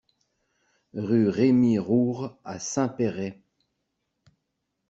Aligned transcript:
Rue 0.95 1.29
Rémy 1.29 1.77
Roure 1.77 2.35
à 2.43 2.57
Saint-Péray 2.57 3.39